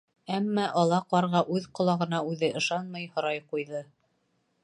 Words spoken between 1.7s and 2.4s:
ҡолағына